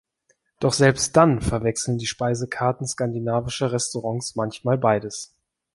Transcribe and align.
Doch 0.59 0.73
selbst 0.73 1.15
dann 1.15 1.41
verwechseln 1.41 1.99
die 1.99 2.07
Speisekarten 2.07 2.87
skandinavischer 2.87 3.71
Restaurants 3.71 4.35
manchmal 4.35 4.79
beides. 4.79 5.35